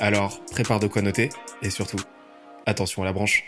[0.00, 1.28] Alors, prépare de quoi noter
[1.60, 1.98] et surtout,
[2.66, 3.42] attention à la branche.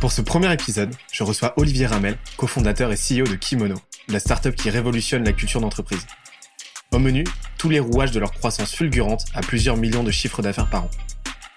[0.00, 3.74] Pour ce premier épisode, je reçois Olivier Ramel, cofondateur et CEO de Kimono,
[4.06, 6.06] la startup qui révolutionne la culture d'entreprise.
[6.92, 7.24] Au menu,
[7.58, 10.90] tous les rouages de leur croissance fulgurante à plusieurs millions de chiffres d'affaires par an.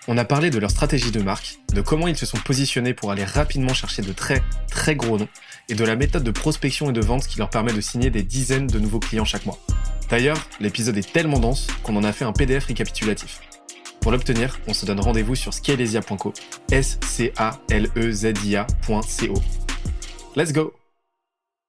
[0.08, 3.12] On a parlé de leur stratégie de marque, de comment ils se sont positionnés pour
[3.12, 5.27] aller rapidement chercher de très très gros noms,
[5.70, 8.23] et de la méthode de prospection et de vente qui leur permet de signer des
[8.23, 9.59] dizaines de nouveaux clients chaque mois.
[10.09, 13.41] D'ailleurs, l'épisode est tellement dense qu'on en a fait un PDF récapitulatif.
[14.02, 16.34] Pour l'obtenir, on se donne rendez-vous sur scalesia.co,
[16.72, 19.34] s c a l e z i a.co.
[20.36, 20.73] Let's go.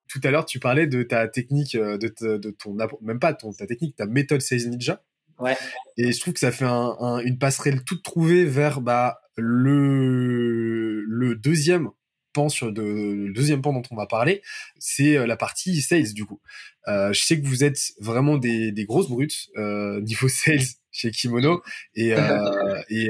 [0.09, 3.53] Tout à l'heure, tu parlais de ta technique, euh, de, de ton même pas ton,
[3.53, 5.03] ta technique, ta méthode Sales Ninja.
[5.41, 5.56] Ouais.
[5.96, 11.34] Et je trouve que ça fait un, une passerelle toute trouvée vers bah, le, le
[11.34, 11.91] deuxième
[12.32, 14.42] pan sur de, le deuxième pan dont on va parler,
[14.78, 16.41] c'est euh, la partie sales du coup.
[16.88, 20.60] Euh, je sais que vous êtes vraiment des, des grosses brutes euh, niveau sales
[20.92, 21.62] chez Kimono
[21.94, 23.08] et, euh, et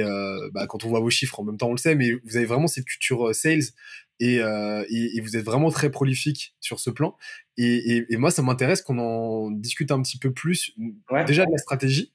[0.52, 2.46] bah, quand on voit vos chiffres en même temps on le sait, mais vous avez
[2.46, 3.62] vraiment cette culture sales
[4.22, 7.16] et, et, et, vous êtes vraiment très prolifique sur ce plan.
[7.56, 10.72] Et, et moi ça m'intéresse qu'on en discute un petit peu plus
[11.10, 11.24] ouais.
[11.24, 12.12] déjà de la stratégie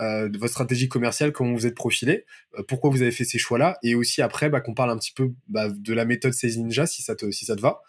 [0.00, 2.26] euh, de votre stratégie commerciale, comment vous êtes profilé,
[2.58, 5.12] euh, pourquoi vous avez fait ces choix-là, et aussi après bah, qu'on parle un petit
[5.12, 7.80] peu bah, de la méthode Sales Ninja si ça te, si ça te va.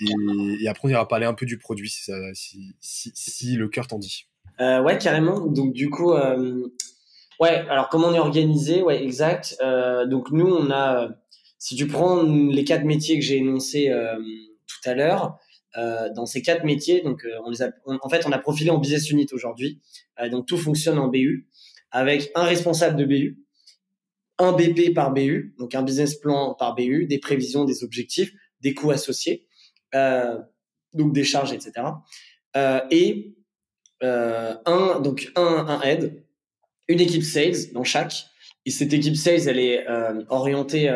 [0.00, 4.26] Et, après on ira parler un peu du produit si, si, le cœur t'en dit.
[4.60, 5.46] Euh, ouais, carrément.
[5.46, 7.50] Donc du coup, ouais.
[7.68, 8.82] Alors comment on est organisé?
[8.82, 9.56] Ouais, exact.
[10.08, 11.08] Donc nous, on a,
[11.58, 13.92] si tu prends les quatre métiers que j'ai énoncés
[14.66, 15.38] tout à l'heure,
[15.76, 17.02] euh, dans ces quatre métiers.
[17.02, 19.80] Donc, euh, on les a, en fait, on a profilé en business unit aujourd'hui.
[20.18, 21.46] Euh, donc, tout fonctionne en BU
[21.90, 23.44] avec un responsable de BU,
[24.38, 28.72] un BP par BU, donc un business plan par BU, des prévisions, des objectifs, des
[28.72, 29.46] coûts associés,
[29.92, 31.72] donc des charges, etc.
[32.90, 33.34] et
[34.02, 36.22] un donc un, un aide,
[36.88, 38.26] une équipe sales dans chaque.
[38.66, 39.86] Et cette équipe sales, elle est
[40.28, 40.90] orientée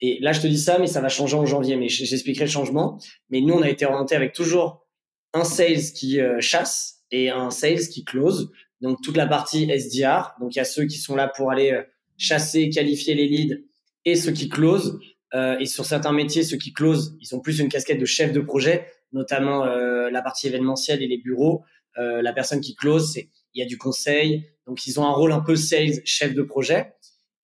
[0.00, 1.76] et là, je te dis ça, mais ça va changer en janvier.
[1.76, 2.98] Mais j'expliquerai le changement.
[3.30, 4.86] Mais nous, on a été orienté avec toujours
[5.32, 8.50] un sales qui euh, chasse et un sales qui close.
[8.80, 10.34] Donc toute la partie SDR.
[10.40, 11.82] Donc il y a ceux qui sont là pour aller euh,
[12.18, 13.56] chasser, qualifier les leads
[14.04, 14.98] et ceux qui close.
[15.34, 18.32] Euh, et sur certains métiers, ceux qui close, ils ont plus une casquette de chef
[18.32, 21.64] de projet, notamment euh, la partie événementielle et les bureaux.
[21.98, 24.44] La personne qui close, il y a du conseil.
[24.66, 26.92] Donc ils ont un rôle un peu sales, chef de projet.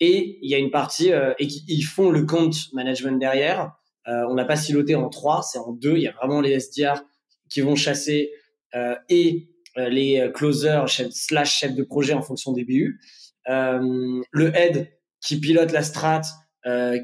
[0.00, 3.72] Et il y a une partie euh, et ils font le compte management derrière.
[4.08, 5.96] Euh, on n'a pas siloté en trois, c'est en deux.
[5.96, 7.04] Il y a vraiment les SDR
[7.48, 8.32] qui vont chasser
[8.74, 13.00] euh, et euh, les closers chef, slash chef de projet en fonction des BU.
[13.48, 16.22] Euh, le head qui pilote la strat,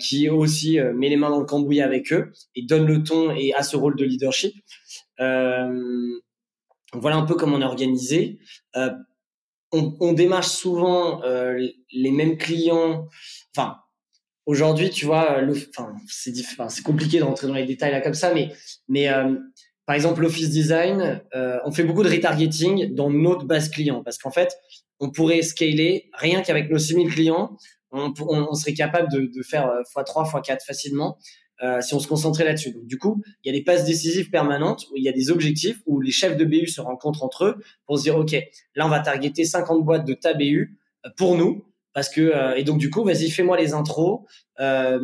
[0.00, 3.52] qui aussi met les mains dans le cambouis avec eux et donne le ton et
[3.54, 4.54] a ce rôle de leadership.
[5.18, 8.38] voilà un peu comment on est organisé.
[9.74, 11.58] Euh, on, on démarche souvent euh,
[11.92, 13.08] les mêmes clients.
[13.56, 13.76] Enfin,
[14.46, 18.00] aujourd'hui, tu vois, le, enfin, c'est enfin, c'est compliqué de rentrer dans les détails là
[18.00, 18.50] comme ça, mais
[18.88, 19.36] mais euh,
[19.86, 24.18] par exemple, l'office design, euh, on fait beaucoup de retargeting dans notre base client parce
[24.18, 24.56] qu'en fait,
[25.00, 27.56] on pourrait scaler rien qu'avec nos 6000 clients,
[27.90, 31.16] on, on, on, serait capable de, de faire x3, x4 facilement
[31.62, 32.72] euh, si on se concentrait là-dessus.
[32.72, 35.30] Donc, du coup, il y a des passes décisives permanentes où il y a des
[35.30, 38.36] objectifs où les chefs de BU se rencontrent entre eux pour se dire, OK,
[38.74, 41.64] là, on va targeter 50 boîtes de ta BU euh, pour nous.
[41.98, 44.20] Parce que, euh, et donc, du coup, vas-y, fais-moi les intros
[44.60, 45.00] euh,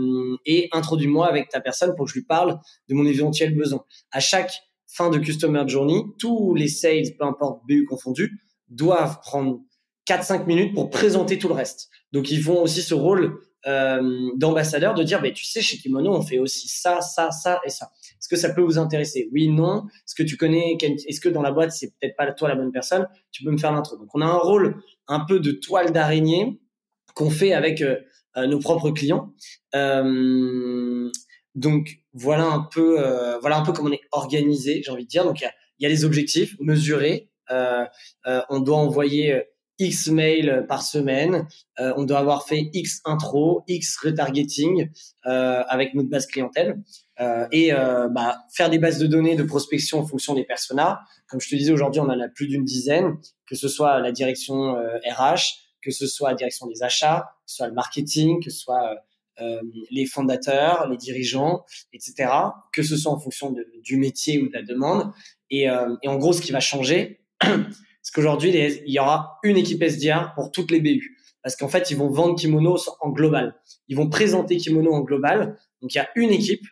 [0.47, 3.85] et introduis-moi avec ta personne pour que je lui parle de mon éventuel besoin.
[4.13, 4.53] À chaque
[4.87, 9.61] fin de Customer Journey, tous les sales, peu importe BU confondus, doivent prendre
[10.09, 11.89] 4-5 minutes pour présenter tout le reste.
[12.13, 16.15] Donc, ils font aussi ce rôle euh, d'ambassadeur de dire, bah, tu sais, chez Kimono,
[16.15, 17.91] on fait aussi ça, ça, ça et ça.
[18.11, 19.31] Est-ce que ça peut vous intéresser?
[19.33, 19.87] Oui, non.
[20.07, 22.73] Est-ce que tu connais Est-ce que dans la boîte, c'est peut-être pas toi la bonne
[22.73, 23.09] personne?
[23.33, 23.97] Tu peux me faire l'intro.
[23.97, 26.61] Donc, on a un rôle un peu de toile d'araignée
[27.15, 27.97] qu'on fait avec euh,
[28.37, 29.33] euh nos propres clients.
[29.75, 31.11] Euh,
[31.55, 32.99] donc, voilà un peu,
[33.41, 35.25] voilà un peu comment on est organisé, j'ai envie de dire.
[35.25, 37.31] Donc, il y y a, les objectifs mesurés.
[37.49, 39.45] on doit envoyer
[39.79, 41.47] X mails par semaine,
[41.79, 44.89] on doit avoir fait X intro, X retargeting
[45.25, 46.83] avec notre base clientèle
[47.51, 51.01] et bah, faire des bases de données de prospection en fonction des personas.
[51.29, 53.17] Comme je te disais, aujourd'hui, on en a plus d'une dizaine,
[53.47, 57.57] que ce soit la direction RH, que ce soit la direction des achats, que ce
[57.57, 58.97] soit le marketing, que ce soit
[59.41, 59.61] euh,
[59.91, 62.31] les fondateurs, les dirigeants, etc.
[62.73, 65.13] Que ce soit en fonction du métier ou de la demande.
[65.51, 67.21] Et, euh, et en gros, ce qui va changer,
[68.05, 68.51] c'est qu'aujourd'hui,
[68.87, 71.17] il y aura une équipe SDR pour toutes les BU.
[71.43, 73.57] Parce qu'en fait, ils vont vendre Kimono en global.
[73.89, 75.59] Ils vont présenter Kimono en global.
[75.81, 76.65] Donc, il y a une équipe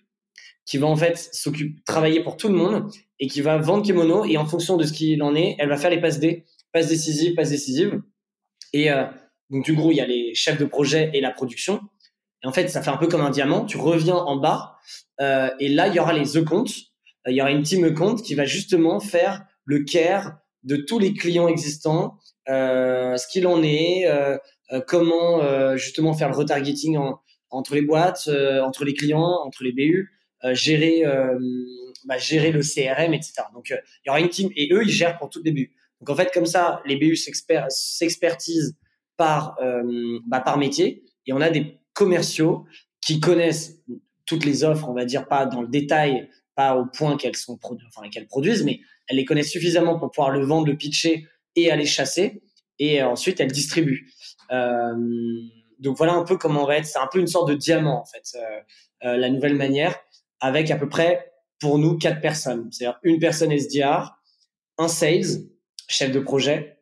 [0.66, 4.26] qui va en fait s'occuper, travailler pour tout le monde et qui va vendre Kimono.
[4.26, 6.88] Et en fonction de ce qu'il en est, elle va faire les passes D, passes
[6.88, 8.02] décisives, passes décisives.
[8.74, 9.06] Et euh,
[9.48, 11.80] donc, du coup, il y a les chefs de projet et la production.
[12.44, 13.64] Et en fait, ça fait un peu comme un diamant.
[13.64, 14.76] Tu reviens en bas
[15.22, 16.74] euh, et là, il y aura les e-comptes.
[17.26, 20.98] Euh, il y aura une team e-compte qui va justement faire le care de tous
[20.98, 22.18] les clients existants,
[22.48, 24.36] euh, ce qu'il en est, euh,
[24.72, 27.20] euh comment euh, justement faire le retargeting en,
[27.50, 28.28] entre les boîtes,
[28.62, 30.10] entre les clients, entre les BU,
[30.52, 31.04] gérer,
[32.06, 33.42] bah, gérer le CRM, etc.
[33.52, 35.70] Donc, il y aura une team et eux, ils gèrent pour toutes les BU.
[36.00, 38.74] Donc, en fait, comme ça, les BU s'expertisent
[39.18, 39.58] par,
[40.26, 42.64] bah, par métier et on a des commerciaux
[43.02, 43.82] qui connaissent
[44.24, 47.58] toutes les offres, on va dire pas dans le détail, pas au point qu'elles sont
[47.62, 51.26] enfin qu'elles produisent, mais elles les connaissent suffisamment pour pouvoir le vendre, le pitcher
[51.56, 52.42] et aller chasser.
[52.78, 54.10] Et ensuite, elles distribuent.
[54.50, 54.94] Euh,
[55.78, 56.86] donc voilà un peu comment on va être.
[56.86, 59.98] C'est un peu une sorte de diamant en fait, euh, euh, la nouvelle manière,
[60.40, 62.68] avec à peu près pour nous quatre personnes.
[62.70, 64.16] C'est-à-dire une personne SDR,
[64.78, 65.46] un sales,
[65.88, 66.78] chef de projet,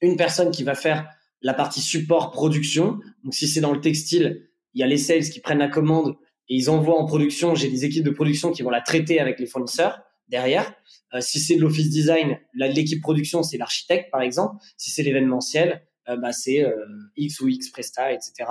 [0.00, 1.08] une personne qui va faire
[1.40, 2.98] la partie support production.
[3.24, 6.16] Donc si c'est dans le textile, il y a les sales qui prennent la commande
[6.52, 7.54] et ils envoient en production.
[7.54, 10.74] J'ai des équipes de production qui vont la traiter avec les fournisseurs derrière.
[11.14, 14.62] Euh, si c'est de l'office design, l'équipe production c'est l'architecte par exemple.
[14.76, 16.76] Si c'est l'événementiel, euh, bah, c'est euh,
[17.16, 18.50] X ou X Presta, etc.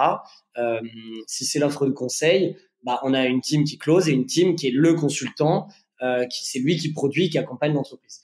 [1.27, 4.56] si c'est l'offre de conseil, bah, on a une team qui close et une team
[4.56, 5.68] qui est le consultant,
[6.31, 8.21] qui c'est lui qui produit, qui accompagne l'entreprise.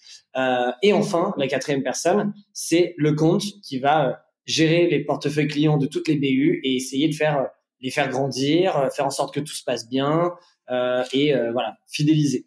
[0.81, 5.85] et enfin, la quatrième personne, c'est le compte qui va gérer les portefeuilles clients de
[5.85, 7.45] toutes les BU et essayer de faire euh,
[7.81, 10.31] les faire grandir, euh, faire en sorte que tout se passe bien
[10.69, 12.45] euh, et euh, voilà fidéliser.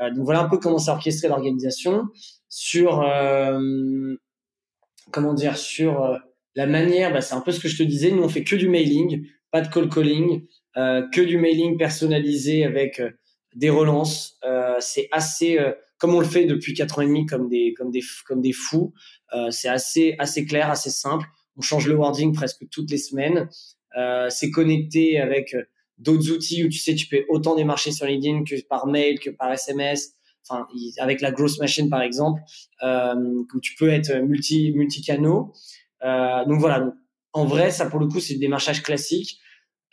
[0.00, 2.04] Euh, donc voilà un peu comment c'est orchestré l'organisation
[2.48, 4.14] sur euh,
[5.10, 6.18] comment dire sur
[6.54, 7.12] la manière.
[7.12, 8.10] Bah, c'est un peu ce que je te disais.
[8.10, 13.00] Nous on fait que du mailing, pas de call calling, que du mailing personnalisé avec
[13.54, 14.38] des relances.
[14.80, 15.58] c'est assez
[15.98, 18.52] comme on le fait depuis quatre ans et demi comme des comme des comme des
[18.52, 18.92] fous.
[19.50, 21.26] c'est assez assez clair, assez simple
[21.56, 23.48] on change le wording presque toutes les semaines.
[23.98, 25.62] Euh, c'est connecté avec euh,
[25.98, 29.30] d'autres outils où tu sais tu peux autant démarcher sur LinkedIn que par mail que
[29.30, 30.14] par SMS.
[30.48, 30.66] Enfin,
[30.98, 32.40] avec la grosse machine par exemple,
[32.82, 33.14] euh,
[33.54, 35.52] où tu peux être multi multi canaux.
[36.04, 36.92] Euh, donc voilà.
[37.32, 39.38] En vrai, ça pour le coup c'est du démarchage classique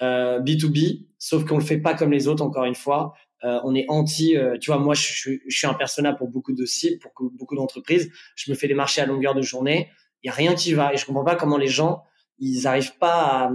[0.01, 2.43] euh, B2B, sauf qu'on le fait pas comme les autres.
[2.43, 3.13] Encore une fois,
[3.43, 4.35] euh, on est anti.
[4.35, 7.11] Euh, tu vois, moi je, je, je, suis un persona pour beaucoup de sites, pour
[7.33, 8.09] beaucoup d'entreprises.
[8.35, 9.89] Je me fais démarcher à longueur de journée
[10.23, 12.03] il y a rien qui va et je comprends pas comment les gens
[12.39, 13.51] ils arrivent pas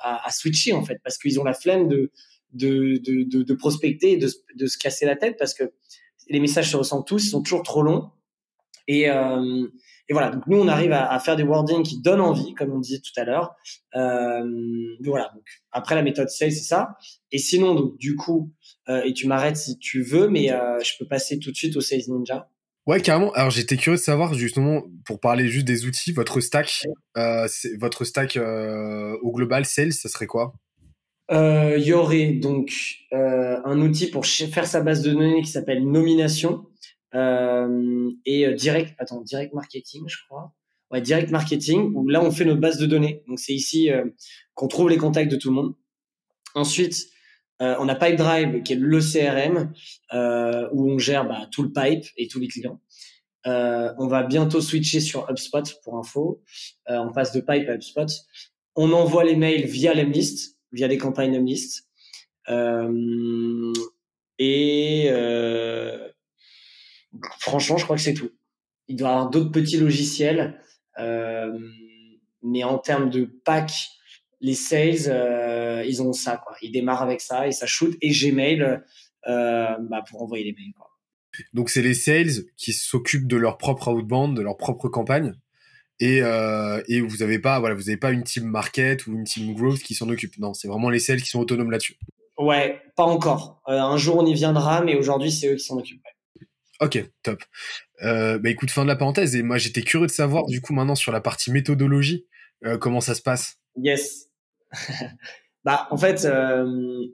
[0.00, 2.10] à, à, switcher en fait parce qu'ils ont la flemme de
[2.52, 5.72] de, de, de, prospecter de, de se casser la tête parce que
[6.28, 8.10] les messages se ressentent tous, ils sont toujours trop longs
[8.88, 9.66] et euh,
[10.08, 12.72] et voilà, donc nous on arrive à, à, faire des wordings qui donnent envie, comme
[12.72, 13.54] on disait tout à l'heure.
[13.94, 14.44] Euh,
[15.04, 16.96] voilà, donc après la méthode sales c'est ça.
[17.30, 18.52] Et sinon donc du coup,
[18.88, 21.76] euh, et tu m'arrêtes si tu veux, mais euh, je peux passer tout de suite
[21.76, 22.50] au sales ninja.
[22.86, 23.30] Ouais, carrément.
[23.32, 26.82] Alors j'étais curieux de savoir justement pour parler juste des outils, votre stack,
[27.16, 27.46] euh,
[27.78, 30.52] votre stack euh, au global sales, ça serait quoi?
[31.30, 32.72] Euh, Il y aurait donc
[33.12, 36.66] un outil pour faire sa base de données qui s'appelle Nomination
[37.14, 40.52] et direct, attends, direct marketing, je crois.
[40.90, 43.22] Ouais, direct marketing où là on fait notre base de données.
[43.28, 43.90] Donc c'est ici
[44.54, 45.74] qu'on trouve les contacts de tout le monde.
[46.54, 47.06] Ensuite,
[47.62, 49.72] euh, on a Pipedrive qui est le CRM
[50.12, 52.80] euh, où on gère bah, tout le pipe et tous les clients.
[53.46, 56.42] Euh, on va bientôt switcher sur HubSpot pour info.
[56.88, 58.08] on passe de pipe à HubSpot.
[58.74, 61.88] On envoie les mails via l'Emlist, via des campagnes Emlist.
[64.38, 65.10] et
[67.38, 68.30] franchement, je crois que c'est tout.
[68.88, 70.60] Il doit y avoir d'autres petits logiciels,
[70.98, 73.72] mais en termes de pack,
[74.42, 76.54] les sales, euh, ils ont ça, quoi.
[76.60, 78.62] Ils démarrent avec ça et ça shoot et Gmail
[79.28, 80.88] euh, bah, pour envoyer les mails, quoi.
[81.54, 85.32] Donc c'est les sales qui s'occupent de leur propre outbound, de leur propre campagne.
[86.00, 89.24] Et, euh, et vous n'avez pas, voilà, vous avez pas une team market ou une
[89.24, 90.36] team growth qui s'en occupe.
[90.38, 91.96] Non, c'est vraiment les sales qui sont autonomes là-dessus.
[92.36, 93.62] Ouais, pas encore.
[93.66, 96.02] Un jour on y viendra, mais aujourd'hui c'est eux qui s'en occupent.
[96.80, 97.42] Ok, top.
[98.00, 99.36] Bah écoute, fin de la parenthèse.
[99.36, 102.26] Et moi, j'étais curieux de savoir, du coup, maintenant sur la partie méthodologie,
[102.80, 103.58] comment ça se passe?
[103.76, 104.31] Yes.
[105.64, 107.06] bah, en fait, euh,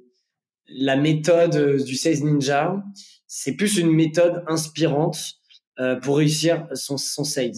[0.69, 2.83] la méthode du Sales Ninja,
[3.27, 5.39] c'est plus une méthode inspirante
[5.81, 7.53] euh, pour réussir son, son sales.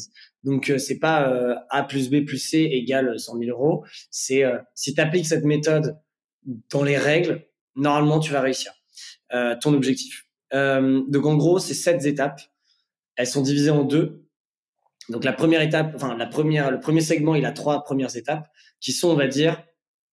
[0.44, 3.84] Donc, euh, c'est pas euh, A plus B plus C égale 100 000 euros.
[4.10, 4.42] C'est
[4.74, 5.98] si tu appliques cette méthode
[6.70, 8.72] dans les règles, normalement, tu vas réussir
[9.60, 10.26] ton objectif.
[10.52, 12.40] donc, en gros, c'est sept étapes.
[13.16, 14.26] Elles sont divisées en deux.
[15.08, 18.48] Donc, la première étape, enfin, la première, le premier segment, il a trois premières étapes
[18.80, 19.62] qui sont, on va dire,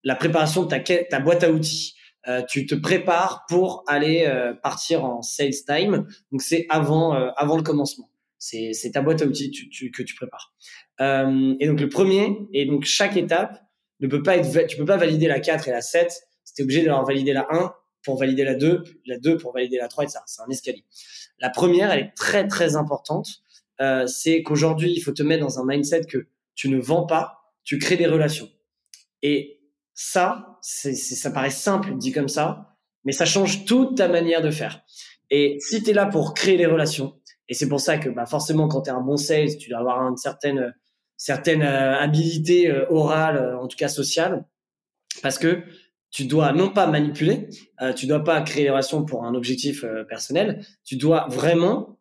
[0.04, 1.94] la préparation de ta, ta boîte à outils.
[2.26, 6.06] Euh, tu te prépares pour aller euh, partir en sales time.
[6.32, 8.10] Donc c'est avant euh, avant le commencement.
[8.38, 10.54] C'est ta boîte à outils tu, que tu prépares.
[11.00, 13.60] et donc le premier et donc chaque étape
[13.98, 16.12] ne peut pas être tu peux pas valider la 4 et la 7.
[16.44, 17.72] C'était obligé d'avoir validé la 1
[18.04, 20.22] pour valider la 2, la 2 pour valider la 3 et ça.
[20.26, 20.84] C'est un escalier.
[21.40, 23.26] La première, elle est très très importante.
[24.06, 27.78] c'est qu'aujourd'hui, il faut te mettre dans un mindset que tu ne vends pas, tu
[27.78, 28.48] crées des relations.
[29.22, 29.57] Et
[30.00, 34.50] ça, c'est, ça paraît simple dit comme ça, mais ça change toute ta manière de
[34.52, 34.82] faire.
[35.28, 38.24] Et si tu es là pour créer des relations, et c'est pour ça que bah,
[38.24, 40.72] forcément quand tu es un bon sales, tu dois avoir une certaine,
[41.16, 44.46] certaine euh, habilité euh, orale, euh, en tout cas sociale,
[45.20, 45.64] parce que
[46.12, 47.48] tu dois non pas manipuler,
[47.96, 51.98] tu dois pas créer des relations pour un objectif personnel, tu dois vraiment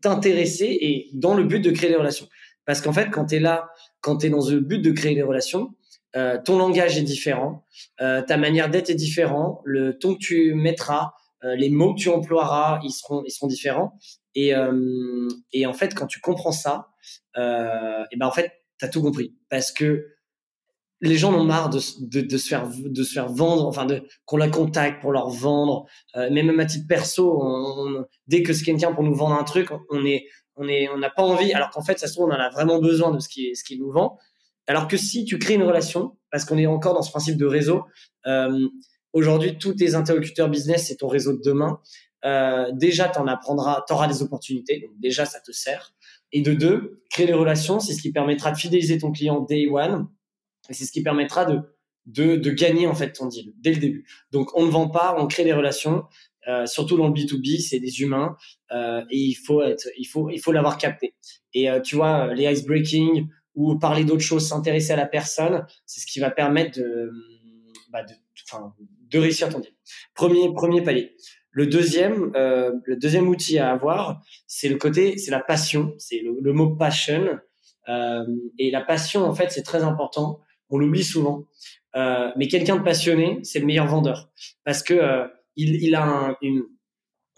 [0.00, 2.28] t'intéresser et dans le but de créer des relations.
[2.64, 3.68] Parce qu'en fait, quand tu es là,
[4.00, 5.74] quand tu es dans le but de créer des relations,
[6.16, 7.64] euh, ton langage est différent,
[8.00, 11.12] euh, ta manière d'être est différent, le ton que tu mettras,
[11.44, 13.98] euh, les mots que tu emploieras, ils seront, ils seront différents.
[14.34, 16.88] Et, en fait, quand tu comprends ça,
[17.36, 20.08] et ben en fait, t'as tout compris, parce que
[21.02, 23.86] les gens en ont marre de, se faire de se faire vendre, enfin
[24.24, 25.86] qu'on la contacte pour leur vendre.
[26.14, 30.26] Même à titre perso, on, dès que quelqu'un pour nous vendre un truc, on est
[30.56, 32.50] on est on n'a pas envie, alors qu'en fait, ça se trouve on en a
[32.50, 34.18] vraiment besoin de ce qui ce qui nous vend.
[34.66, 37.46] Alors que si tu crées une relation, parce qu'on est encore dans ce principe de
[37.46, 37.84] réseau,
[38.26, 38.68] euh,
[39.12, 41.80] aujourd'hui, tous tes interlocuteurs business, c'est ton réseau de demain.
[42.24, 45.94] Euh, déjà, tu en apprendras, tu auras des opportunités, donc déjà, ça te sert.
[46.32, 49.68] Et de deux, créer des relations, c'est ce qui permettra de fidéliser ton client day
[49.70, 50.08] one,
[50.68, 51.60] et c'est ce qui permettra de,
[52.06, 54.06] de, de gagner en fait ton deal dès le début.
[54.32, 56.04] Donc, on ne vend pas, on crée des relations.
[56.48, 58.36] Euh, surtout dans le B2B, c'est des humains
[58.70, 61.16] euh, et il faut être, il faut, il faut l'avoir capté.
[61.54, 65.66] Et euh, tu vois, les ice breaking, ou parler d'autres choses, s'intéresser à la personne,
[65.86, 67.10] c'est ce qui va permettre de,
[67.90, 68.12] bah de,
[69.10, 69.72] de réussir ton deal.
[70.14, 71.16] Premier, premier palier.
[71.50, 76.20] Le deuxième, euh, le deuxième outil à avoir, c'est le côté, c'est la passion, c'est
[76.20, 77.38] le, mot passion.
[77.88, 78.26] Euh,
[78.58, 80.40] et la passion, en fait, c'est très important.
[80.68, 81.46] On l'oublie souvent.
[81.96, 84.30] Euh, mais quelqu'un de passionné, c'est le meilleur vendeur
[84.64, 86.64] parce que euh, il, il, a un, une,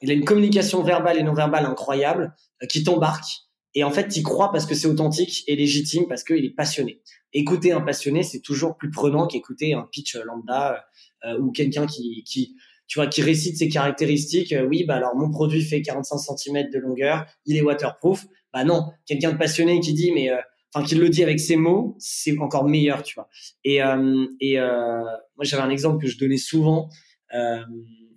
[0.03, 4.09] il a une communication verbale et non verbale incroyable euh, qui t'embarque et en fait,
[4.09, 7.01] tu crois parce que c'est authentique et légitime parce qu'il est passionné.
[7.33, 10.85] Écouter un passionné, c'est toujours plus prenant qu'écouter un pitch lambda
[11.25, 12.57] euh, ou quelqu'un qui, qui,
[12.89, 14.53] tu vois, qui récite ses caractéristiques.
[14.53, 18.27] Euh, oui, bah alors mon produit fait 45 cm de longueur, il est waterproof.
[18.53, 20.39] Bah non, quelqu'un de passionné qui dit, mais euh,
[20.75, 23.29] enfin qui le dit avec ses mots, c'est encore meilleur, tu vois.
[23.63, 26.89] Et, euh, et moi, j'avais un exemple que je donnais souvent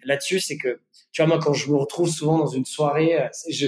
[0.03, 0.79] là-dessus, c'est que,
[1.11, 3.67] tu vois, moi, quand je me retrouve souvent dans une soirée, je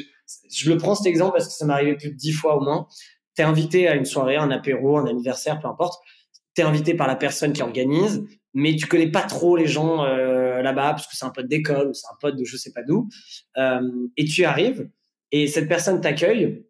[0.51, 2.61] je le prends cet exemple parce que ça m'est arrivé plus de dix fois au
[2.61, 2.87] moins.
[3.35, 6.01] T'es invité à une soirée, un apéro, un anniversaire, peu importe.
[6.53, 8.23] T'es invité par la personne qui organise,
[8.53, 11.89] mais tu connais pas trop les gens euh, là-bas parce que c'est un pote d'école
[11.89, 13.09] ou c'est un pote de je sais pas d'où.
[13.57, 13.81] Euh,
[14.17, 14.89] et tu arrives
[15.31, 16.63] et cette personne t'accueille.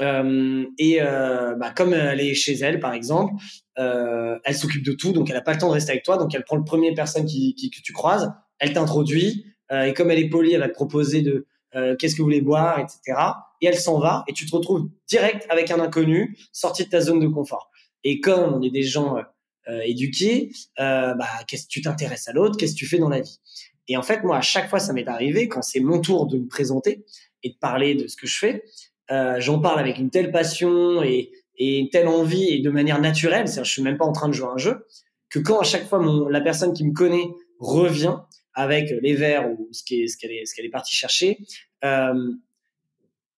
[0.00, 3.34] Euh, et bah, comme elle est chez elle, par exemple,
[3.76, 6.34] elle s'occupe de tout, donc elle a pas le temps de rester avec toi, donc
[6.34, 10.18] elle prend le premier personne qui, qui que tu croises, elle t'introduit, et comme elle
[10.18, 13.18] est polie, elle va te proposer de euh, qu'est-ce que vous voulez boire, etc.
[13.60, 17.00] Et elle s'en va et tu te retrouves direct avec un inconnu, sorti de ta
[17.00, 17.70] zone de confort.
[18.04, 19.22] Et comme on est des gens euh,
[19.68, 20.50] euh éduqués,
[20.80, 23.40] euh, bah, qu'est-ce que tu t'intéresses à l'autre, qu'est-ce que tu fais dans la vie?
[23.88, 26.38] Et en fait, moi, à chaque fois, ça m'est arrivé quand c'est mon tour de
[26.38, 27.04] me présenter
[27.42, 28.64] et de parler de ce que je fais,
[29.10, 33.00] euh, j'en parle avec une telle passion et, et une telle envie et de manière
[33.00, 34.86] naturelle, c'est-à-dire je suis même pas en train de jouer un jeu,
[35.28, 38.16] que quand à chaque fois mon, la personne qui me connaît revient,
[38.54, 41.38] avec les verres ou ce qu'elle est, partie chercher,
[41.84, 42.32] euh,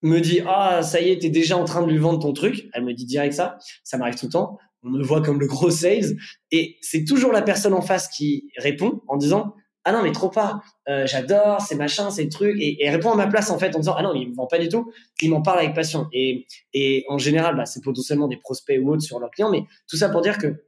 [0.02, 2.68] me dit ah ça y est t'es déjà en train de lui vendre ton truc.
[2.74, 3.58] Elle me dit direct ça.
[3.82, 4.58] Ça m'arrive tout le temps.
[4.82, 6.16] On me voit comme le gros sales.
[6.50, 9.54] Et c'est toujours la personne en face qui répond en disant
[9.84, 10.60] ah non mais trop pas.
[10.88, 12.56] Euh, j'adore c'est machin c'est truc.
[12.60, 14.46] Et, et répond à ma place en fait en disant ah non il me vend
[14.46, 14.92] pas du tout.
[15.22, 16.06] Il m'en parle avec passion.
[16.12, 19.50] Et et en général bah, c'est potentiellement des prospects ou autres sur leurs clients.
[19.50, 20.64] Mais tout ça pour dire que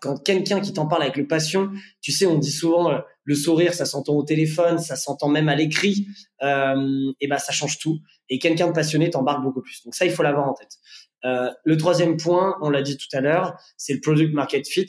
[0.00, 3.34] quand quelqu'un qui t'en parle avec le passion, tu sais, on dit souvent euh, le
[3.34, 6.06] sourire, ça s'entend au téléphone, ça s'entend même à l'écrit,
[6.42, 7.98] euh, et ben ça change tout.
[8.28, 9.82] Et quelqu'un de passionné t'embarque beaucoup plus.
[9.84, 10.78] Donc ça, il faut l'avoir en tête.
[11.24, 14.86] Euh, le troisième point, on l'a dit tout à l'heure, c'est le product market fit.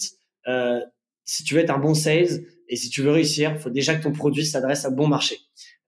[0.48, 0.80] Euh,
[1.26, 3.96] si tu veux être un bon sales et si tu veux réussir, il faut déjà
[3.96, 5.38] que ton produit s'adresse à bon marché.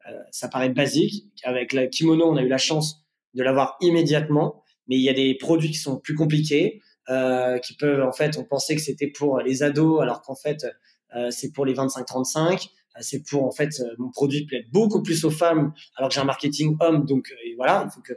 [0.07, 1.25] Euh, ça paraît basique.
[1.43, 5.13] Avec la kimono, on a eu la chance de l'avoir immédiatement, mais il y a
[5.13, 6.81] des produits qui sont plus compliqués.
[7.09, 10.67] Euh, qui peuvent en fait on pensait que c'était pour les ados alors qu'en fait
[11.15, 15.25] euh, c'est pour les 25-35 euh, c'est pour en fait mon produit plaît beaucoup plus
[15.25, 17.05] aux femmes alors que j'ai un marketing homme.
[17.05, 18.13] Donc voilà il faut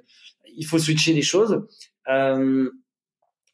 [0.57, 1.67] il faut switcher les choses.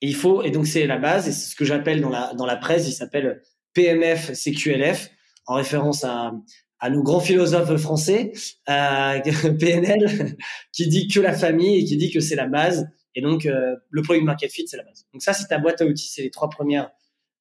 [0.01, 2.47] Il faut et donc c'est la base et c'est ce que j'appelle dans la dans
[2.47, 3.43] la presse il s'appelle
[3.75, 5.11] PMF CQLF
[5.47, 6.33] en référence à
[6.81, 8.33] à nos grands philosophes français,
[8.69, 9.21] euh,
[9.59, 10.37] PNL,
[10.73, 13.75] qui dit que la famille et qui dit que c'est la base et donc, euh,
[13.91, 15.09] le product market fit, c'est la base.
[15.13, 16.93] Donc ça, c'est ta boîte à outils, c'est les trois premières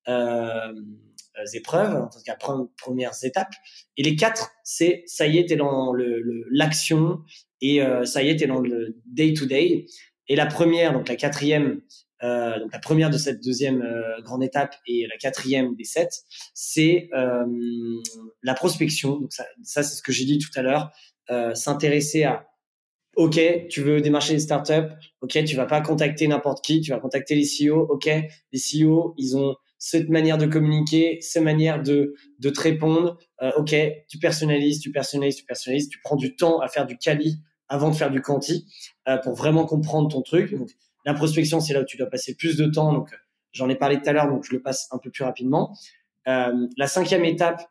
[0.08, 0.74] euh,
[1.54, 2.36] épreuves, en tout cas
[2.78, 3.54] premières étapes.
[3.96, 5.94] Et les quatre, c'est ça y est, t'es dans
[6.50, 7.22] l'action
[7.62, 9.86] et euh, ça y est, t'es dans le day to day.
[10.28, 11.82] Et la première, donc la quatrième,
[12.24, 16.24] euh, donc la première de cette deuxième euh, grande étape et la quatrième des sept,
[16.56, 17.46] c'est euh,
[18.42, 19.18] la prospection.
[19.20, 19.46] Donc ça
[19.84, 20.92] c'est ce que j'ai dit tout à l'heure,
[21.54, 22.48] s'intéresser à
[23.18, 24.94] OK, tu veux démarcher les startups.
[25.22, 26.82] OK, tu vas pas contacter n'importe qui.
[26.82, 27.88] Tu vas contacter les CEO.
[27.90, 33.18] OK, les CEO, ils ont cette manière de communiquer, cette manière de, de te répondre.
[33.42, 33.76] Euh, OK,
[34.08, 35.90] tu personnalises, tu personnalises, tu personnalises.
[35.90, 38.68] Tu prends du temps à faire du quali avant de faire du quanti
[39.08, 40.54] euh, pour vraiment comprendre ton truc.
[40.54, 40.70] Donc,
[41.04, 42.94] la prospection, c'est là où tu dois passer plus de temps.
[42.94, 43.10] Donc,
[43.52, 45.76] j'en ai parlé tout à l'heure, donc je le passe un peu plus rapidement.
[46.28, 47.64] Euh, la cinquième étape,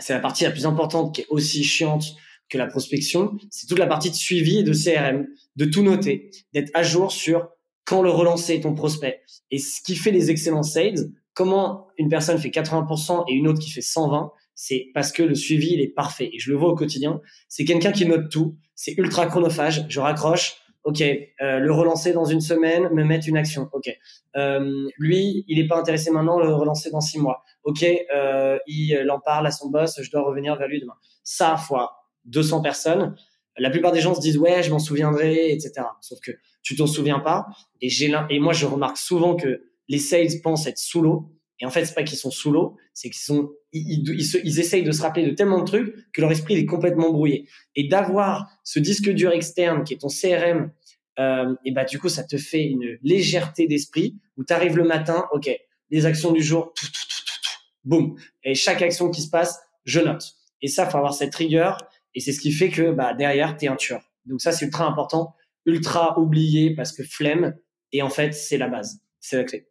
[0.00, 2.16] c'est la partie la plus importante qui est aussi chiante
[2.52, 6.30] que la prospection, c'est toute la partie de suivi et de CRM, de tout noter,
[6.52, 7.48] d'être à jour sur
[7.84, 9.22] quand le relancer ton prospect.
[9.50, 13.58] Et ce qui fait les excellents sales, comment une personne fait 80% et une autre
[13.58, 16.28] qui fait 120, c'est parce que le suivi, il est parfait.
[16.32, 17.20] Et je le vois au quotidien.
[17.48, 18.56] C'est quelqu'un qui note tout.
[18.74, 19.86] C'est ultra chronophage.
[19.88, 20.56] Je raccroche.
[20.84, 23.68] OK, euh, le relancer dans une semaine, me mettre une action.
[23.72, 23.88] OK.
[24.36, 27.44] Euh, lui, il n'est pas intéressé maintenant, le relancer dans six mois.
[27.62, 30.96] OK, euh, il en parle à son boss, je dois revenir vers lui demain.
[31.22, 33.14] Ça, fois 200 personnes,
[33.58, 35.72] la plupart des gens se disent ouais, je m'en souviendrai, etc.
[36.00, 37.46] Sauf que tu t'en souviens pas.
[37.80, 41.30] Et j'ai et moi je remarque souvent que les sales pensent être sous l'eau.
[41.60, 44.04] Et en fait, c'est pas qu'ils sont sous l'eau, c'est qu'ils sont ils,
[44.44, 47.48] ils, essayent de se rappeler de tellement de trucs que leur esprit est complètement brouillé.
[47.76, 50.72] Et d'avoir ce disque dur externe qui est ton CRM,
[51.18, 54.84] euh, et bah du coup ça te fait une légèreté d'esprit où tu arrives le
[54.84, 55.50] matin, ok,
[55.90, 57.50] les actions du jour, tout, tout, tout, tout,
[57.84, 60.34] boum, et chaque action qui se passe, je note.
[60.62, 61.78] Et ça, faut avoir cette rigueur
[62.14, 64.02] et c'est ce qui fait que bah, derrière, tu es un tueur.
[64.26, 65.34] Donc ça, c'est ultra important,
[65.66, 67.56] ultra oublié parce que flemme.
[67.92, 69.68] Et en fait, c'est la base, c'est la clé.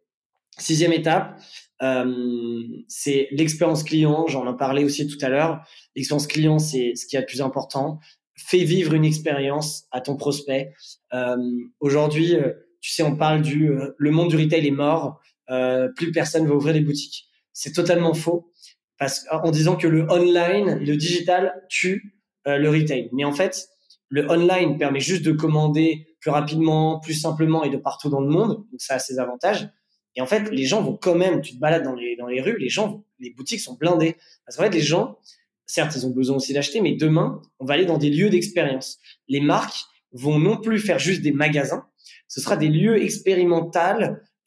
[0.58, 1.40] Sixième étape,
[1.82, 4.26] euh, c'est l'expérience client.
[4.28, 5.66] J'en ai parlé aussi tout à l'heure.
[5.96, 7.98] L'expérience client, c'est ce qui est le plus important.
[8.36, 10.72] Fais vivre une expérience à ton prospect.
[11.14, 11.36] Euh,
[11.80, 15.20] Aujourd'hui, euh, tu sais, on parle du euh, le monde du retail est mort.
[15.50, 17.26] Euh, plus personne va ouvrir des boutiques.
[17.52, 18.50] C'est totalement faux
[18.98, 22.14] parce en disant que le online, le digital tue
[22.46, 23.08] euh, le retail.
[23.12, 23.68] Mais en fait,
[24.08, 28.28] le online permet juste de commander plus rapidement, plus simplement et de partout dans le
[28.28, 28.64] monde.
[28.70, 29.68] Donc ça a ses avantages.
[30.14, 32.42] Et en fait, les gens vont quand même, tu te balades dans les, dans les
[32.42, 34.16] rues, les gens, les boutiques sont blindées.
[34.44, 35.18] Parce qu'en fait, les gens,
[35.66, 38.98] certes, ils ont besoin aussi d'acheter, mais demain, on va aller dans des lieux d'expérience.
[39.28, 41.86] Les marques vont non plus faire juste des magasins,
[42.28, 43.78] ce sera des lieux expérimentaux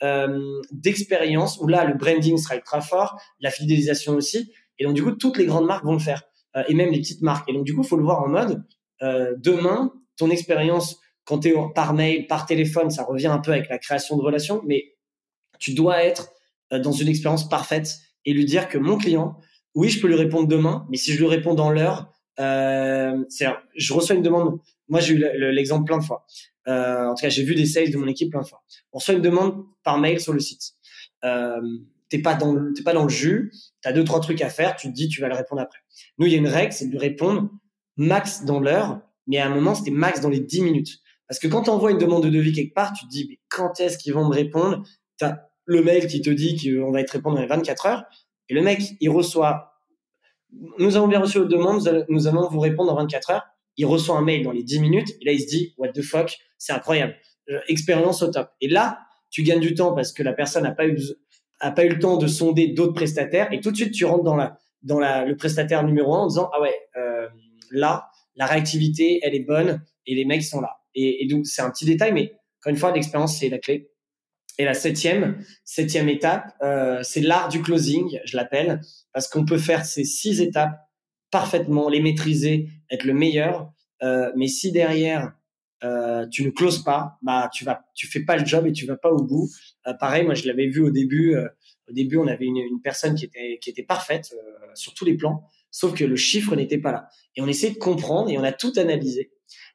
[0.03, 4.51] euh, d'expérience où là, le branding sera ultra fort, la fidélisation aussi.
[4.77, 6.23] Et donc, du coup, toutes les grandes marques vont le faire.
[6.55, 7.49] Euh, et même les petites marques.
[7.49, 8.63] Et donc, du coup, faut le voir en mode,
[9.01, 13.51] euh, demain, ton expérience, quand tu es par mail, par téléphone, ça revient un peu
[13.51, 14.93] avec la création de relations, mais
[15.59, 16.31] tu dois être
[16.73, 19.37] euh, dans une expérience parfaite et lui dire que mon client,
[19.73, 23.23] oui, je peux lui répondre demain, mais si je lui réponds dans l'heure, euh,
[23.75, 24.59] je reçois une demande.
[24.87, 26.25] Moi, j'ai eu l'exemple plein de fois.
[26.67, 28.63] Euh, en tout cas, j'ai vu des sales de mon équipe plein de fois.
[28.91, 30.73] On reçoit une demande par mail sur le site.
[31.23, 31.61] Euh,
[32.09, 34.75] t'es pas dans le, t'es pas dans le jus, t'as deux trois trucs à faire,
[34.75, 35.79] tu te dis tu vas le répondre après.
[36.17, 37.49] Nous, il y a une règle, c'est de répondre
[37.97, 40.99] max dans l'heure, mais à un moment c'était max dans les 10 minutes.
[41.27, 43.39] Parce que quand tu envoies une demande de devis quelque part, tu te dis mais
[43.49, 44.83] quand est-ce qu'ils vont me répondre?
[45.17, 48.03] T'as le mail qui te dit qu'on va être répondre dans les 24 heures,
[48.49, 49.71] et le mec il reçoit.
[50.77, 53.45] Nous avons bien reçu votre demande, nous allons vous répondre dans 24 heures.
[53.77, 56.01] Il reçoit un mail dans les 10 minutes, et là il se dit what the
[56.01, 57.15] fuck, c'est incroyable,
[57.49, 58.49] euh, expérience au top.
[58.61, 58.99] Et là,
[59.31, 60.97] tu gagnes du temps parce que la personne n'a pas eu
[61.71, 64.35] pas eu le temps de sonder d'autres prestataires et tout de suite tu rentres dans
[64.35, 67.27] la dans la, le prestataire numéro un en disant ah ouais euh,
[67.71, 71.61] là la réactivité elle est bonne et les mecs sont là et, et donc c'est
[71.61, 73.89] un petit détail mais encore une fois l'expérience c'est la clé
[74.57, 78.79] Et la septième, septième étape, euh, c'est l'art du closing, je l'appelle,
[79.11, 80.79] parce qu'on peut faire ces six étapes
[81.29, 83.73] parfaitement, les maîtriser, être le meilleur.
[84.01, 85.33] Euh, mais si derrière
[85.83, 88.85] euh, tu ne closes pas, bah tu vas, tu fais pas le job et tu
[88.85, 89.49] vas pas au bout.
[89.87, 91.35] Euh, pareil, moi je l'avais vu au début.
[91.35, 91.47] Euh,
[91.87, 95.05] au début, on avait une, une, personne qui était qui était parfaite euh, sur tous
[95.05, 97.09] les plans, sauf que le chiffre n'était pas là.
[97.35, 99.31] Et on essaie de comprendre et on a tout analysé.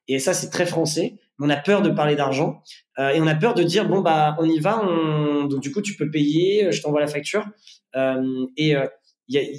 [0.09, 1.19] Et ça, c'est très français.
[1.39, 2.63] On a peur de parler d'argent
[2.99, 4.85] euh, et on a peur de dire bon bah on y va.
[4.85, 5.45] On...
[5.45, 6.73] Donc du coup, tu peux payer.
[6.73, 7.47] Je t'envoie la facture.
[8.57, 8.75] et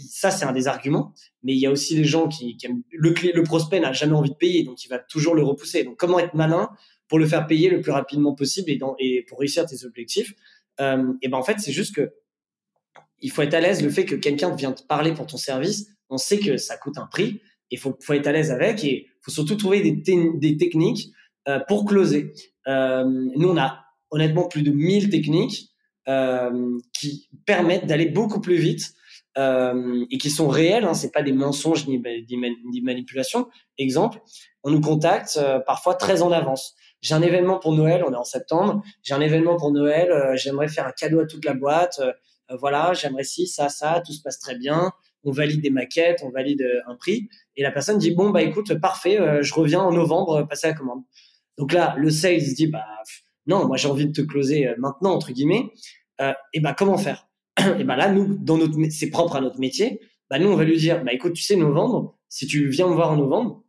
[0.09, 1.13] ça, c'est un des arguments.
[1.43, 4.35] Mais il y a aussi les gens qui, aiment, le, prospect n'a jamais envie de
[4.35, 5.83] payer, donc il va toujours le repousser.
[5.83, 6.69] Donc, comment être malin
[7.07, 10.33] pour le faire payer le plus rapidement possible et, et pour réussir tes objectifs
[10.79, 12.13] euh, Et ben en fait, c'est juste que
[13.21, 13.83] il faut être à l'aise.
[13.83, 16.97] Le fait que quelqu'un vient te parler pour ton service, on sait que ça coûte
[16.97, 17.41] un prix.
[17.69, 21.11] Il faut, faut être à l'aise avec et il faut surtout trouver des, des techniques
[21.47, 22.33] euh, pour closer.
[22.67, 25.69] Euh, nous, on a honnêtement plus de 1000 techniques
[26.07, 28.93] euh, qui permettent d'aller beaucoup plus vite
[29.37, 33.47] euh, et qui sont réels, hein, c'est pas des mensonges ni, ni manipulations.
[33.77, 34.19] Exemple,
[34.63, 36.75] on nous contacte euh, parfois très en avance.
[36.99, 38.83] J'ai un événement pour Noël, on est en septembre.
[39.03, 42.01] J'ai un événement pour Noël, euh, j'aimerais faire un cadeau à toute la boîte.
[42.59, 44.91] Voilà, j'aimerais si ça, ça, tout se passe très bien.
[45.23, 48.73] On valide des maquettes, on valide un prix, et la personne dit bon bah écoute
[48.81, 51.03] parfait, je reviens en novembre passer la commande.
[51.57, 52.83] Donc là, le sales dit bah
[53.47, 55.71] non, moi j'ai envie de te closer maintenant entre guillemets.
[56.19, 57.30] et bah comment faire?
[57.79, 59.99] et ben là, nous, dans notre, c'est propre à notre métier.
[60.29, 62.93] Bah nous, on va lui dire, bah écoute, tu sais, novembre, si tu viens me
[62.93, 63.63] voir en novembre,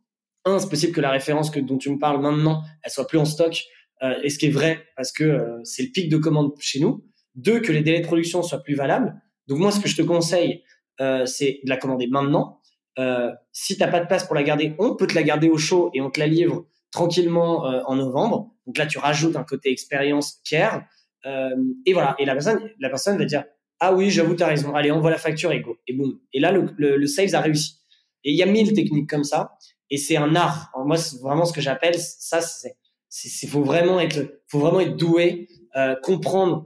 [0.45, 3.17] un, c'est possible que la référence que dont tu me parles maintenant, elle soit plus
[3.17, 3.61] en stock.
[4.01, 6.79] Euh, et ce qui est vrai, parce que euh, c'est le pic de commande chez
[6.79, 7.05] nous.
[7.35, 9.15] Deux, que les délais de production soient plus valables.
[9.47, 10.63] Donc moi, ce que je te conseille,
[11.01, 12.59] euh, c'est de la commander maintenant.
[12.99, 15.57] Euh, si t'as pas de place pour la garder, on peut te la garder au
[15.57, 18.51] chaud et on te la livre tranquillement euh, en novembre.
[18.67, 20.83] Donc là, tu rajoutes un côté expérience care.
[21.25, 22.15] et voilà.
[22.19, 23.43] Et la personne, la personne va dire,
[23.79, 24.73] ah oui, j'avoue, tu as raison.
[24.75, 25.77] Allez, envoie la facture et go.
[25.87, 26.19] Et boum.
[26.31, 27.79] Et là, le, le, sales a réussi.
[28.23, 29.57] Et il y a mille techniques comme ça.
[29.89, 30.71] Et c'est un art.
[30.85, 32.41] moi, c'est vraiment ce que j'appelle ça.
[32.41, 32.75] C'est,
[33.09, 36.65] c'est, faut vraiment être, faut vraiment être doué, euh, comprendre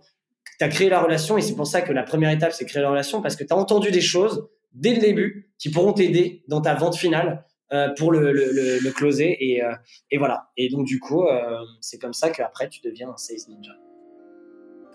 [0.57, 1.37] tu as créé la relation.
[1.37, 3.53] Et c'est pour ça que la première étape, c'est créer la relation parce que tu
[3.53, 7.89] as entendu des choses dès le début qui pourront t'aider dans ta vente finale euh,
[7.97, 9.37] pour le, le, le, closer.
[9.39, 9.73] Et, euh,
[10.11, 10.49] et voilà.
[10.57, 13.73] Et donc, du coup, euh, c'est comme ça qu'après, tu deviens un sales ninja.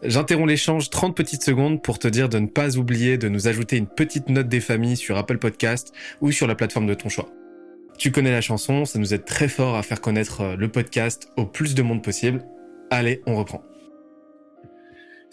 [0.05, 3.77] J'interromps l'échange 30 petites secondes pour te dire de ne pas oublier de nous ajouter
[3.77, 7.29] une petite note des familles sur Apple Podcast ou sur la plateforme de ton choix.
[7.99, 11.29] Tu connais la chanson, ça nous aide très fort à faire connaître euh, le podcast
[11.37, 12.45] au plus de monde possible.
[12.91, 13.63] Allez, on reprend.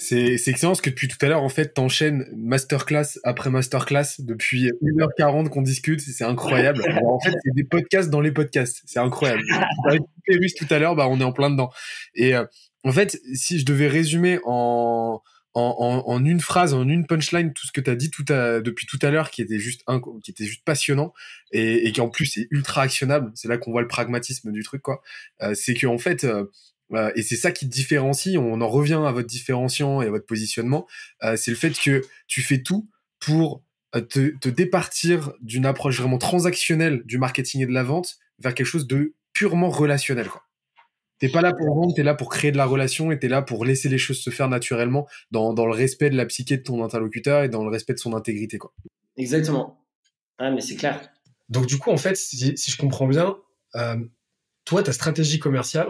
[0.01, 4.71] C'est, excellent parce que depuis tout à l'heure, en fait, t'enchaînes masterclass après masterclass depuis
[4.81, 5.99] 1h40 qu'on discute.
[5.99, 6.81] C'est incroyable.
[7.05, 8.81] en fait, c'est des podcasts dans les podcasts.
[8.85, 9.43] C'est incroyable.
[9.85, 10.01] Avec
[10.55, 11.69] tout à l'heure, bah, on est en plein dedans.
[12.15, 12.45] Et, euh,
[12.85, 15.21] en fait, si je devais résumer en,
[15.53, 18.62] en, en, une phrase, en une punchline, tout ce que tu as dit tout à,
[18.62, 19.83] depuis tout à l'heure, qui était juste
[20.23, 21.13] qui était juste passionnant
[21.51, 24.63] et, et qui en plus est ultra actionnable, c'est là qu'on voit le pragmatisme du
[24.63, 25.01] truc, quoi.
[25.41, 26.45] Euh, c'est que en fait, euh,
[26.93, 28.38] euh, et c'est ça qui te différencie.
[28.38, 30.88] On en revient à votre différenciant et à votre positionnement.
[31.23, 36.17] Euh, c'est le fait que tu fais tout pour te, te départir d'une approche vraiment
[36.17, 40.43] transactionnelle du marketing et de la vente vers quelque chose de purement relationnel, quoi.
[41.19, 43.41] T'es pas là pour vendre, t'es là pour créer de la relation et t'es là
[43.41, 46.63] pour laisser les choses se faire naturellement dans, dans, le respect de la psyché de
[46.63, 48.73] ton interlocuteur et dans le respect de son intégrité, quoi.
[49.17, 49.86] Exactement.
[50.38, 51.12] Ah, mais c'est clair.
[51.49, 53.36] Donc, du coup, en fait, si, si je comprends bien,
[53.75, 53.97] euh,
[54.63, 55.89] toi, ta stratégie commerciale,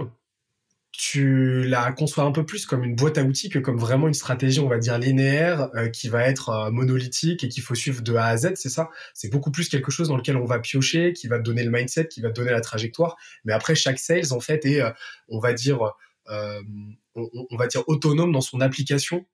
[0.99, 4.13] tu la conçois un peu plus comme une boîte à outils que comme vraiment une
[4.13, 8.01] stratégie, on va dire, linéaire, euh, qui va être euh, monolithique et qu'il faut suivre
[8.01, 8.89] de A à Z, c'est ça?
[9.13, 12.09] C'est beaucoup plus quelque chose dans lequel on va piocher, qui va donner le mindset,
[12.09, 13.15] qui va donner la trajectoire.
[13.45, 14.89] Mais après, chaque sales, en fait, est, euh,
[15.29, 15.79] on va dire,
[16.27, 19.25] on, va dire autonome dans son application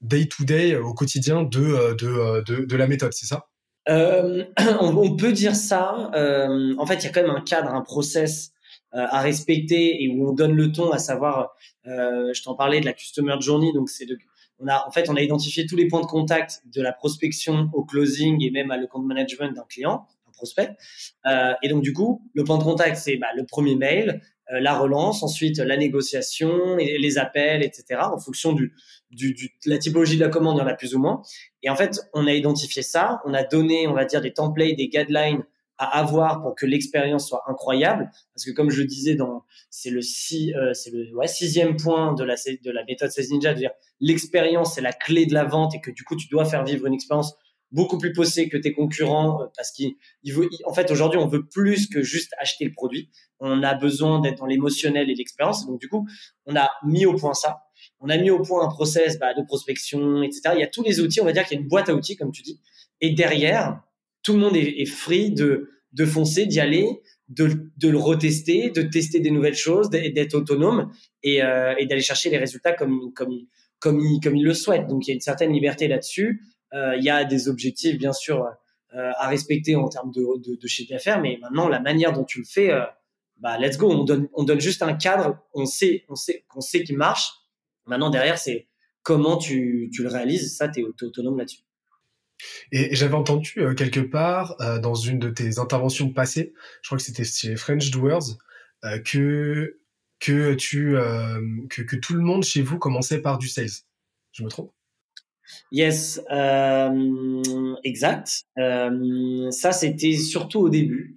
[0.00, 3.50] day to day au quotidien de, de, de, la méthode, c'est ça?
[3.88, 6.10] On, on, peut dire ça.
[6.14, 8.52] en fait, il y a quand même un cadre, un process
[8.92, 11.54] à respecter et où on donne le ton, à savoir,
[11.86, 14.18] euh, je t'en parlais de la customer journey, donc c'est de
[14.60, 17.70] on a en fait on a identifié tous les points de contact de la prospection
[17.72, 20.76] au closing et même à le compte management d'un client, un prospect.
[21.26, 24.20] Euh, et donc du coup, le point de contact c'est bah, le premier mail,
[24.52, 28.00] euh, la relance, ensuite la négociation, et les appels, etc.
[28.12, 28.74] En fonction du,
[29.10, 31.22] du, du, la typologie de la commande, il y en a plus ou moins.
[31.62, 34.76] Et en fait, on a identifié ça, on a donné, on va dire, des templates,
[34.76, 35.44] des guidelines
[35.78, 38.10] à avoir pour que l'expérience soit incroyable.
[38.34, 42.12] Parce que comme je disais, dans c'est le six, euh, c'est le ouais, sixième point
[42.14, 45.44] de la de la méthode 16 Ninja, de dire l'expérience c'est la clé de la
[45.44, 47.34] vente et que du coup tu dois faire vivre une expérience
[47.70, 49.94] beaucoup plus poussée que tes concurrents euh, parce qu'il
[50.26, 53.10] veut en fait aujourd'hui on veut plus que juste acheter le produit.
[53.40, 55.66] On a besoin d'être dans l'émotionnel et l'expérience.
[55.66, 56.08] Donc du coup
[56.46, 57.62] on a mis au point ça.
[58.00, 60.54] on a mis au point un process bah, de prospection, etc.
[60.54, 61.94] Il y a tous les outils, on va dire qu'il y a une boîte à
[61.94, 62.60] outils, comme tu dis.
[63.00, 63.80] Et derrière,
[64.22, 66.86] tout le monde est, est free de, de foncer, d'y aller,
[67.28, 70.90] de, de, le retester, de tester des nouvelles choses, d'être autonome
[71.22, 73.32] et, euh, et d'aller chercher les résultats comme, comme,
[73.80, 74.86] comme, il, comme il le souhaite.
[74.86, 76.42] Donc il y a une certaine liberté là-dessus.
[76.74, 78.46] Euh, il y a des objectifs, bien sûr,
[78.94, 82.24] euh, à respecter en termes de, de, de chiffre d'affaires, mais maintenant, la manière dont
[82.24, 82.84] tu le fais, euh,
[83.38, 83.90] bah, let's go.
[83.90, 87.30] On donne, on donne juste un cadre, on sait, on sait, qu'on sait qu'il marche.
[87.86, 88.68] Maintenant, derrière, c'est
[89.02, 90.56] comment tu, tu le réalises.
[90.56, 91.60] Ça, tu es autonome là-dessus.
[92.72, 96.98] Et j'avais entendu euh, quelque part euh, dans une de tes interventions passées, je crois
[96.98, 98.36] que c'était chez French Doers,
[98.84, 99.78] euh, que
[100.20, 100.96] que tu
[101.70, 103.68] que, que, tout le monde chez vous commençait par du sales.
[104.32, 104.72] Je me trompe?
[105.70, 106.20] Yes,
[107.84, 108.44] exact.
[108.56, 111.16] ça, c'était surtout au début,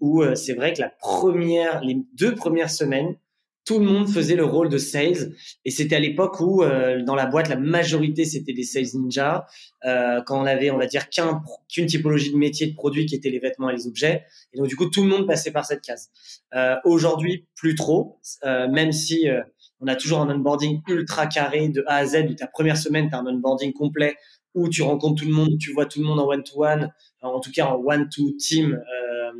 [0.00, 3.16] où c'est vrai que la première, les deux premières semaines,
[3.64, 5.34] tout le monde faisait le rôle de sales.
[5.64, 9.46] Et c'était à l'époque où euh, dans la boîte la majorité c'était des sales ninja
[9.84, 13.30] euh, quand on avait on va dire qu'une typologie de métier de produit qui était
[13.30, 14.24] les vêtements et les objets.
[14.52, 16.10] Et donc du coup tout le monde passait par cette case.
[16.54, 18.18] Euh, aujourd'hui plus trop.
[18.44, 19.42] Euh, même si euh,
[19.80, 22.26] on a toujours un onboarding ultra carré de A à Z.
[22.30, 24.16] Où ta première semaine tu as un onboarding complet
[24.54, 26.92] où tu rencontres tout le monde tu vois tout le monde en one to one
[27.22, 28.82] en tout cas en one to team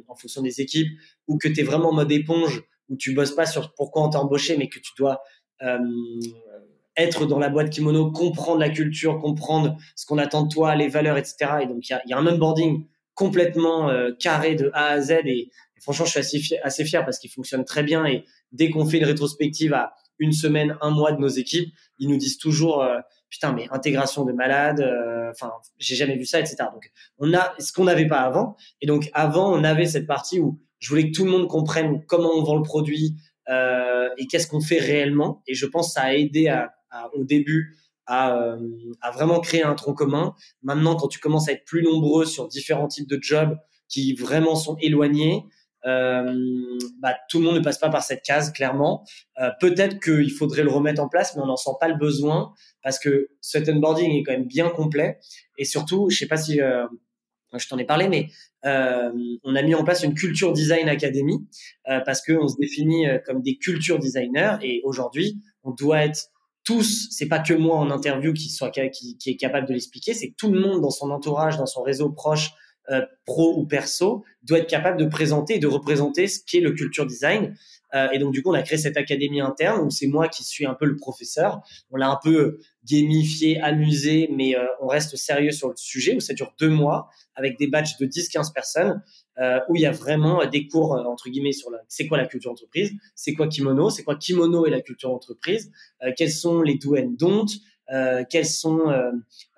[0.06, 0.86] en fonction des équipes
[1.26, 4.10] ou que tu es vraiment en mode éponge où tu bosses pas sur pourquoi on
[4.10, 5.22] t'a embauché, mais que tu dois
[5.62, 5.78] euh,
[6.96, 10.88] être dans la boîte kimono, comprendre la culture, comprendre ce qu'on attend de toi, les
[10.88, 11.52] valeurs, etc.
[11.62, 15.00] Et donc, il y a, y a, un onboarding complètement euh, carré de A à
[15.00, 15.12] Z.
[15.24, 15.50] Et,
[15.80, 18.04] franchement, je suis assez fier, parce qu'il fonctionne très bien.
[18.06, 22.08] Et dès qu'on fait une rétrospective à une semaine, un mois de nos équipes, ils
[22.08, 22.98] nous disent toujours euh,
[23.30, 26.56] putain, mais intégration de malades, euh, enfin, j'ai jamais vu ça, etc.
[26.72, 28.56] Donc, on a ce qu'on n'avait pas avant.
[28.80, 32.04] Et donc, avant, on avait cette partie où je voulais que tout le monde comprenne
[32.06, 33.16] comment on vend le produit
[33.48, 35.42] euh, et qu'est-ce qu'on fait réellement.
[35.46, 38.58] Et je pense que ça a aidé à, à, au début à, euh,
[39.00, 40.34] à, vraiment créer un tronc commun.
[40.62, 43.56] Maintenant, quand tu commences à être plus nombreux sur différents types de jobs
[43.88, 45.44] qui vraiment sont éloignés,
[45.86, 49.04] euh, bah, tout le monde ne passe pas par cette case, clairement.
[49.40, 52.52] Euh, Peut-être qu'il faudrait le remettre en place, mais on n'en sent pas le besoin
[52.82, 55.18] parce que cet onboarding est quand même bien complet.
[55.58, 56.86] Et surtout, je sais pas si euh,
[57.58, 58.28] je t'en ai parlé, mais
[58.64, 59.10] euh,
[59.44, 61.46] on a mis en place une culture design academy
[61.88, 66.30] euh, parce qu'on se définit euh, comme des culture designers et aujourd'hui, on doit être
[66.64, 70.34] tous, c'est pas que moi en interview qui soit qui, est capable de l'expliquer, c'est
[70.36, 72.50] tout le monde dans son entourage, dans son réseau proche,
[72.90, 76.72] euh, pro ou perso, doit être capable de présenter et de représenter ce qu'est le
[76.72, 77.54] culture design.
[77.94, 80.44] Euh, et donc du coup, on a créé cette académie interne où c'est moi qui
[80.44, 81.60] suis un peu le professeur.
[81.90, 86.20] On l'a un peu gamifié, amusé, mais euh, on reste sérieux sur le sujet où
[86.20, 89.02] ça dure deux mois avec des batchs de 10-15 personnes
[89.38, 92.26] euh, où il y a vraiment des cours entre guillemets sur la c'est quoi la
[92.26, 95.72] culture entreprise, c'est quoi kimono, c'est quoi kimono et la culture entreprise,
[96.16, 97.46] quels sont les do and don't,
[97.92, 99.10] euh, quels sont, euh,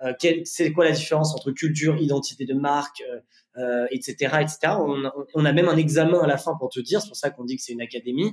[0.03, 0.13] euh,
[0.45, 3.03] c'est quoi la différence entre culture, identité de marque,
[3.91, 4.57] etc., etc.
[4.79, 7.17] On a, on a, même un examen à la fin pour te dire, c'est pour
[7.17, 8.31] ça qu'on dit que c'est une académie.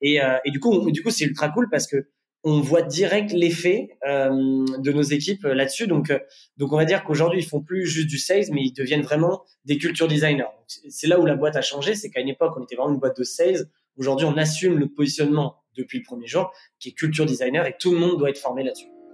[0.00, 2.08] Et, et du coup, du coup, c'est ultra cool parce que
[2.44, 5.86] on voit direct l'effet euh, de nos équipes là-dessus.
[5.86, 6.18] Donc, euh,
[6.56, 9.44] donc on va dire qu'aujourd'hui ils font plus juste du sales, mais ils deviennent vraiment
[9.64, 10.50] des culture designers.
[10.66, 13.00] C'est là où la boîte a changé, c'est qu'à une époque on était vraiment une
[13.00, 13.68] boîte de sales.
[13.96, 17.92] Aujourd'hui on assume le positionnement depuis le premier jour, qui est culture designer, et tout
[17.92, 18.91] le monde doit être formé là-dessus.